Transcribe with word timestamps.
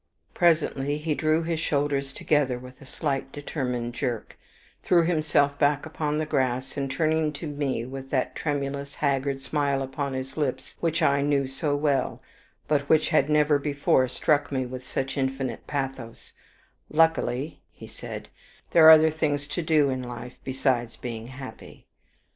VIII 0.01 0.33
Presently 0.33 0.97
he 0.97 1.13
drew 1.13 1.43
his 1.43 1.59
shoulders 1.59 2.11
together 2.11 2.57
with 2.57 2.81
a 2.81 2.87
slight 2.87 3.31
determined 3.31 3.93
jerk, 3.93 4.35
threw 4.81 5.03
himself 5.03 5.59
back 5.59 5.85
upon 5.85 6.17
the 6.17 6.25
grass, 6.25 6.75
and 6.75 6.89
turning 6.89 7.31
to 7.33 7.45
me, 7.45 7.85
with 7.85 8.09
that 8.09 8.35
tremulous, 8.35 8.95
haggard 8.95 9.39
smile 9.39 9.83
upon 9.83 10.13
his 10.13 10.37
lips 10.37 10.73
which 10.79 11.03
I 11.03 11.21
knew 11.21 11.45
so 11.45 11.75
well, 11.75 12.19
but 12.67 12.89
which 12.89 13.09
had 13.09 13.29
never 13.29 13.59
before 13.59 14.07
struck 14.07 14.51
me 14.51 14.65
with 14.65 14.81
such 14.83 15.19
infinite 15.19 15.67
pathos, 15.67 16.33
"Luckily," 16.89 17.61
he 17.71 17.85
said, 17.85 18.27
"there 18.71 18.87
are 18.87 18.89
other 18.89 19.11
things 19.11 19.47
to 19.49 19.61
do 19.61 19.91
in 19.91 20.01
life 20.01 20.33
besides 20.43 20.95
being 20.95 21.27
happy. 21.27 21.85